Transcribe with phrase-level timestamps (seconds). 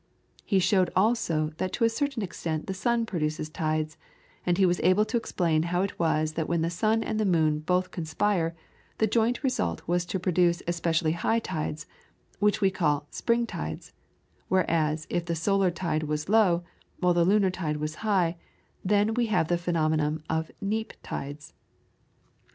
[0.43, 3.97] He showed also that to a certain extent the sun produces tides,
[4.47, 7.23] and he was able to explain how it was that when the sun and the
[7.27, 8.55] moon both conspire,
[8.97, 11.85] the joint result was to produce especially high tides,
[12.39, 13.93] which we call "spring tides";
[14.47, 16.63] whereas if the solar tide was low,
[16.99, 18.37] while the lunar tide was high,
[18.83, 21.53] then we had the phenomenon of "neap" tides.